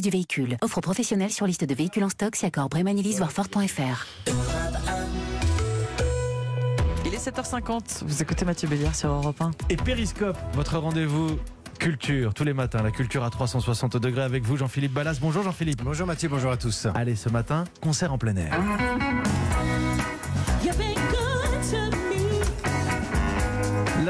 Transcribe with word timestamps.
du 0.00 0.10
véhicule. 0.10 0.56
Offre 0.62 0.80
professionnelle 0.80 1.30
sur 1.30 1.46
liste 1.46 1.64
de 1.64 1.74
véhicules 1.74 2.04
en 2.04 2.08
stock 2.08 2.34
si 2.34 2.46
accord 2.46 2.68
Bremanilis 2.70 3.16
voire 3.16 3.32
Ford.fr. 3.32 4.06
Il 7.04 7.12
est 7.12 7.28
7h50, 7.28 8.04
vous 8.06 8.22
écoutez 8.22 8.44
Mathieu 8.44 8.68
Béliard 8.68 8.94
sur 8.94 9.10
Europe 9.10 9.40
1. 9.40 9.50
Et 9.68 9.76
Périscope, 9.76 10.38
votre 10.54 10.78
rendez-vous 10.78 11.38
culture, 11.78 12.32
tous 12.32 12.44
les 12.44 12.52
matins, 12.52 12.80
la 12.80 12.92
culture 12.92 13.24
à 13.24 13.30
360 13.30 13.96
degrés 13.96 14.22
avec 14.22 14.44
vous, 14.44 14.56
Jean-Philippe 14.56 14.92
Ballas. 14.92 15.18
Bonjour 15.20 15.42
Jean-Philippe. 15.42 15.82
Bonjour 15.82 16.06
Mathieu, 16.06 16.28
bonjour 16.28 16.52
à 16.52 16.56
tous. 16.56 16.86
Allez, 16.94 17.16
ce 17.16 17.28
matin, 17.28 17.64
concert 17.82 18.12
en 18.12 18.18
plein 18.18 18.36
air. 18.36 18.52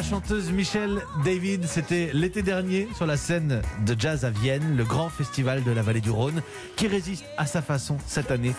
La 0.00 0.06
chanteuse 0.06 0.50
Michelle 0.50 1.02
David, 1.26 1.66
c'était 1.66 2.08
l'été 2.14 2.40
dernier 2.40 2.88
sur 2.96 3.04
la 3.04 3.18
scène 3.18 3.60
de 3.84 3.94
jazz 3.98 4.24
à 4.24 4.30
Vienne, 4.30 4.74
le 4.74 4.82
grand 4.82 5.10
festival 5.10 5.62
de 5.62 5.70
la 5.70 5.82
vallée 5.82 6.00
du 6.00 6.08
Rhône, 6.08 6.40
qui 6.76 6.86
résiste 6.86 7.26
à 7.36 7.44
sa 7.44 7.60
façon 7.60 7.98
cette 8.06 8.30
année 8.30 8.54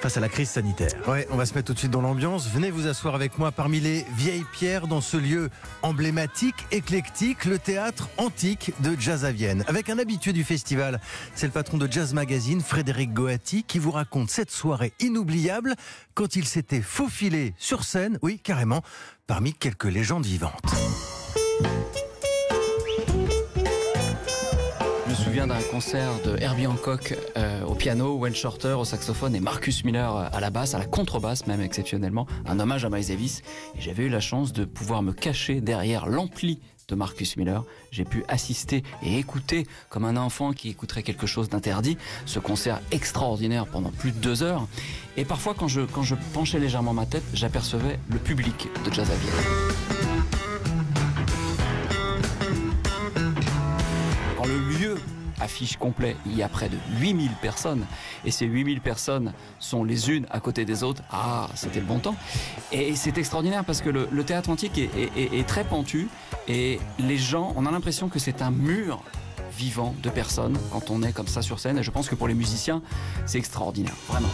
face 0.00 0.16
à 0.16 0.20
la 0.20 0.28
crise 0.28 0.50
sanitaire. 0.50 0.90
Ouais, 1.06 1.28
on 1.30 1.36
va 1.36 1.46
se 1.46 1.54
mettre 1.54 1.66
tout 1.68 1.74
de 1.74 1.78
suite 1.78 1.92
dans 1.92 2.00
l'ambiance. 2.00 2.48
Venez 2.48 2.72
vous 2.72 2.88
asseoir 2.88 3.14
avec 3.14 3.38
moi 3.38 3.52
parmi 3.52 3.78
les 3.78 4.04
vieilles 4.16 4.46
pierres 4.52 4.88
dans 4.88 5.00
ce 5.00 5.16
lieu 5.16 5.48
emblématique, 5.82 6.56
éclectique, 6.72 7.44
le 7.44 7.60
théâtre 7.60 8.08
antique 8.16 8.72
de 8.80 8.98
Jazz 8.98 9.24
à 9.24 9.30
Vienne. 9.30 9.62
Avec 9.68 9.90
un 9.90 9.98
habitué 9.98 10.32
du 10.32 10.42
festival, 10.42 11.00
c'est 11.36 11.46
le 11.46 11.52
patron 11.52 11.78
de 11.78 11.86
Jazz 11.90 12.14
Magazine, 12.14 12.62
Frédéric 12.62 13.12
Goati, 13.12 13.62
qui 13.62 13.78
vous 13.78 13.92
raconte 13.92 14.30
cette 14.30 14.50
soirée 14.50 14.92
inoubliable 14.98 15.76
quand 16.14 16.34
il 16.34 16.46
s'était 16.46 16.82
faufilé 16.82 17.54
sur 17.58 17.84
scène, 17.84 18.18
oui, 18.22 18.40
carrément, 18.42 18.82
parmi 19.30 19.52
quelques 19.52 19.84
légendes 19.84 20.26
vivantes. 20.26 20.74
Je 25.06 25.10
me 25.10 25.14
souviens 25.14 25.46
d'un 25.46 25.62
concert 25.70 26.10
de 26.24 26.36
Herbie 26.40 26.66
Hancock 26.66 27.16
euh, 27.36 27.62
au 27.62 27.76
piano, 27.76 28.16
Wayne 28.16 28.34
Shorter 28.34 28.72
au 28.72 28.84
saxophone 28.84 29.36
et 29.36 29.40
Marcus 29.40 29.84
Miller 29.84 30.16
à 30.16 30.40
la 30.40 30.50
basse, 30.50 30.74
à 30.74 30.78
la 30.80 30.86
contrebasse 30.86 31.46
même 31.46 31.60
exceptionnellement, 31.60 32.26
un 32.44 32.58
hommage 32.58 32.84
à 32.84 32.90
Miles 32.90 33.06
Davis. 33.06 33.42
Et 33.76 33.80
j'avais 33.80 34.02
eu 34.02 34.08
la 34.08 34.18
chance 34.18 34.52
de 34.52 34.64
pouvoir 34.64 35.00
me 35.04 35.12
cacher 35.12 35.60
derrière 35.60 36.08
l'ampli 36.08 36.58
de 36.90 36.94
Marcus 36.94 37.36
Miller. 37.36 37.64
J'ai 37.90 38.04
pu 38.04 38.24
assister 38.28 38.82
et 39.02 39.18
écouter 39.18 39.66
comme 39.88 40.04
un 40.04 40.16
enfant 40.16 40.52
qui 40.52 40.68
écouterait 40.68 41.02
quelque 41.02 41.26
chose 41.26 41.48
d'interdit 41.48 41.96
ce 42.26 42.38
concert 42.38 42.80
extraordinaire 42.90 43.66
pendant 43.66 43.90
plus 43.90 44.12
de 44.12 44.18
deux 44.18 44.42
heures. 44.42 44.66
Et 45.16 45.24
parfois 45.24 45.54
quand 45.54 45.68
je, 45.68 45.82
quand 45.82 46.02
je 46.02 46.14
penchais 46.32 46.58
légèrement 46.58 46.92
ma 46.92 47.06
tête, 47.06 47.24
j'apercevais 47.32 47.98
le 48.10 48.18
public 48.18 48.68
de 48.84 48.92
Jazz 48.92 49.08
à. 49.10 49.89
Affiche 55.40 55.76
complet, 55.76 56.16
il 56.26 56.36
y 56.36 56.42
a 56.42 56.48
près 56.48 56.68
de 56.68 56.76
8000 56.98 57.30
personnes. 57.42 57.86
Et 58.24 58.30
ces 58.30 58.46
8000 58.46 58.80
personnes 58.80 59.32
sont 59.58 59.84
les 59.84 60.10
unes 60.10 60.26
à 60.30 60.40
côté 60.40 60.64
des 60.64 60.82
autres. 60.82 61.02
Ah, 61.10 61.48
c'était 61.54 61.80
le 61.80 61.86
bon 61.86 61.98
temps. 61.98 62.14
Et 62.72 62.94
c'est 62.96 63.16
extraordinaire 63.18 63.64
parce 63.64 63.80
que 63.80 63.90
le, 63.90 64.24
théâtre 64.24 64.50
antique 64.50 64.78
est- 64.78 64.90
est 65.16 65.46
très 65.46 65.64
pentu. 65.64 66.08
Et 66.48 66.80
les 66.98 67.16
gens, 67.18 67.52
on 67.56 67.66
a 67.66 67.70
l'impression 67.70 68.08
que 68.08 68.18
c'est 68.18 68.42
un 68.42 68.50
mur 68.50 69.02
vivant 69.56 69.94
de 70.02 70.08
personnes 70.10 70.56
quand 70.72 70.90
on 70.90 71.02
est 71.02 71.12
comme 71.12 71.26
ça 71.26 71.42
sur 71.42 71.58
scène. 71.58 71.78
Et 71.78 71.82
je 71.82 71.90
pense 71.90 72.08
que 72.08 72.14
pour 72.14 72.28
les 72.28 72.34
musiciens, 72.34 72.82
c'est 73.26 73.38
extraordinaire. 73.38 73.94
Vraiment. 74.08 74.28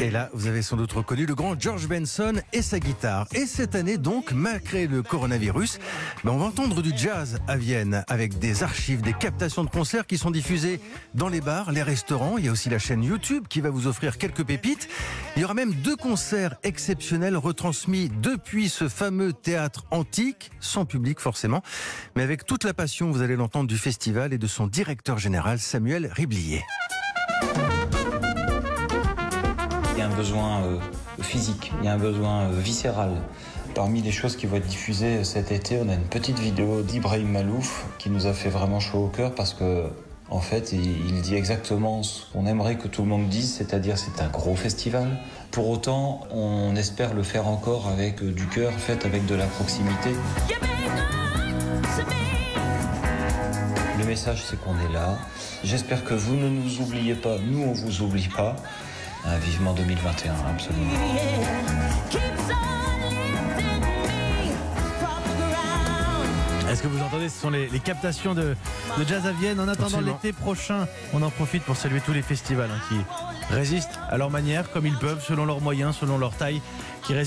Et 0.00 0.10
là, 0.10 0.30
vous 0.32 0.46
avez 0.46 0.62
sans 0.62 0.78
doute 0.78 0.92
reconnu 0.92 1.26
le 1.26 1.34
grand 1.34 1.60
George 1.60 1.86
Benson 1.86 2.32
et 2.54 2.62
sa 2.62 2.80
guitare. 2.80 3.26
Et 3.34 3.44
cette 3.44 3.74
année, 3.74 3.98
donc, 3.98 4.32
malgré 4.32 4.86
le 4.86 5.02
coronavirus, 5.02 5.78
ben, 6.24 6.32
on 6.32 6.38
va 6.38 6.46
entendre 6.46 6.80
du 6.80 6.90
jazz 6.96 7.38
à 7.46 7.58
Vienne 7.58 8.02
avec 8.08 8.38
des 8.38 8.62
archives, 8.62 9.02
des 9.02 9.12
captations 9.12 9.62
de 9.62 9.68
concerts 9.68 10.06
qui 10.06 10.16
sont 10.16 10.30
diffusées 10.30 10.80
dans 11.12 11.28
les 11.28 11.42
bars, 11.42 11.70
les 11.70 11.82
restaurants. 11.82 12.38
Il 12.38 12.46
y 12.46 12.48
a 12.48 12.52
aussi 12.52 12.70
la 12.70 12.78
chaîne 12.78 13.04
YouTube 13.04 13.44
qui 13.46 13.60
va 13.60 13.68
vous 13.68 13.88
offrir 13.88 14.16
quelques 14.16 14.42
pépites. 14.42 14.88
Il 15.36 15.42
y 15.42 15.44
aura 15.44 15.52
même 15.52 15.74
deux 15.74 15.96
concerts 15.96 16.56
exceptionnels 16.62 17.36
retransmis 17.36 18.10
depuis 18.22 18.70
ce 18.70 18.88
fameux 18.88 19.34
théâtre 19.34 19.84
antique, 19.90 20.50
sans 20.60 20.86
public 20.86 21.20
forcément, 21.20 21.62
mais 22.16 22.22
avec 22.22 22.46
toute 22.46 22.64
la 22.64 22.72
passion, 22.72 23.10
vous 23.10 23.20
allez 23.20 23.36
l'entendre, 23.36 23.66
du 23.66 23.76
festival 23.76 24.32
et 24.32 24.38
de 24.38 24.46
son 24.46 24.66
directeur 24.66 25.18
général, 25.18 25.58
Samuel 25.58 26.10
Riblier. 26.10 26.62
Il 30.00 30.04
y 30.04 30.06
a 30.06 30.10
un 30.10 30.16
besoin 30.16 30.62
euh, 30.62 30.78
physique, 31.20 31.72
il 31.78 31.84
y 31.84 31.88
a 31.88 31.92
un 31.92 31.98
besoin 31.98 32.44
euh, 32.44 32.58
viscéral. 32.58 33.10
Parmi 33.74 34.00
les 34.00 34.12
choses 34.12 34.34
qui 34.34 34.46
vont 34.46 34.56
être 34.56 34.66
diffusées 34.66 35.24
cet 35.24 35.52
été, 35.52 35.78
on 35.78 35.90
a 35.90 35.92
une 35.92 36.08
petite 36.08 36.38
vidéo 36.38 36.80
d'Ibrahim 36.80 37.28
Malouf 37.28 37.84
qui 37.98 38.08
nous 38.08 38.26
a 38.26 38.32
fait 38.32 38.48
vraiment 38.48 38.80
chaud 38.80 39.04
au 39.04 39.08
cœur 39.08 39.34
parce 39.34 39.52
que, 39.52 39.84
en 40.30 40.40
fait, 40.40 40.72
il, 40.72 41.20
dit 41.20 41.34
exactement 41.34 42.02
ce 42.02 42.22
qu'on 42.32 42.46
aimerait 42.46 42.76
que 42.76 42.88
tout 42.88 43.02
le 43.02 43.08
monde 43.08 43.28
dise, 43.28 43.52
c'est-à-dire 43.52 43.98
c'est 43.98 44.22
un 44.22 44.28
gros 44.28 44.56
festival. 44.56 45.18
Pour 45.50 45.68
autant, 45.68 46.22
on 46.30 46.74
espère 46.76 47.12
le 47.12 47.22
faire 47.22 47.46
encore 47.46 47.86
avec 47.86 48.22
euh, 48.22 48.32
du 48.32 48.46
cœur, 48.46 48.72
fait 48.72 49.04
avec 49.04 49.26
de 49.26 49.34
la 49.34 49.44
proximité. 49.44 50.12
Le 53.98 54.06
message, 54.06 54.44
c'est 54.48 54.58
qu'on 54.58 54.78
est 54.78 54.94
là. 54.94 55.18
J'espère 55.62 56.04
que 56.04 56.14
vous 56.14 56.36
ne 56.36 56.48
nous 56.48 56.80
oubliez 56.80 57.16
pas, 57.16 57.36
nous 57.38 57.64
on 57.64 57.72
vous 57.74 58.00
oublie 58.00 58.28
pas. 58.28 58.56
Euh, 59.26 59.38
vivement 59.38 59.74
2021, 59.74 60.32
absolument. 60.48 60.90
Est-ce 66.70 66.82
que 66.82 66.88
vous 66.88 67.02
entendez 67.02 67.28
Ce 67.28 67.40
sont 67.40 67.50
les, 67.50 67.68
les 67.68 67.80
captations 67.80 68.32
de, 68.32 68.54
de 68.96 69.04
Jazz 69.06 69.26
à 69.26 69.32
Vienne. 69.32 69.58
En 69.58 69.66
attendant 69.68 70.00
l'été 70.00 70.32
prochain, 70.32 70.86
on 71.12 71.20
en 71.22 71.30
profite 71.30 71.64
pour 71.64 71.76
saluer 71.76 72.00
tous 72.00 72.12
les 72.12 72.22
festivals 72.22 72.70
hein, 72.70 72.80
qui 72.88 73.54
résistent 73.54 73.98
à 74.08 74.16
leur 74.16 74.30
manière, 74.30 74.70
comme 74.70 74.86
ils 74.86 74.96
peuvent, 74.96 75.22
selon 75.22 75.44
leurs 75.44 75.60
moyens, 75.60 75.96
selon 75.96 76.16
leur 76.16 76.32
taille, 76.32 76.62
qui 77.02 77.12
résistent 77.12 77.18